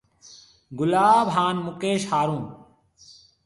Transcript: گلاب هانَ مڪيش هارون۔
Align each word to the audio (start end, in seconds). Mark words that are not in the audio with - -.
گلاب 0.77 1.27
هانَ 1.35 1.55
مڪيش 1.65 2.01
هارون۔ 2.11 2.43